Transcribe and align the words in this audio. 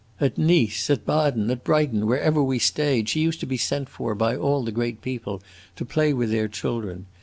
At 0.19 0.35
Nice, 0.35 0.89
at 0.89 1.05
Baden, 1.05 1.51
at 1.51 1.63
Brighton, 1.63 2.07
wherever 2.07 2.41
we 2.41 2.57
stayed, 2.57 3.07
she 3.07 3.19
used 3.19 3.39
to 3.41 3.45
be 3.45 3.55
sent 3.55 3.87
for 3.87 4.15
by 4.15 4.35
all 4.35 4.63
the 4.63 4.71
great 4.71 5.03
people 5.03 5.43
to 5.75 5.85
play 5.85 6.11
with 6.11 6.31
their 6.31 6.47
children. 6.47 7.05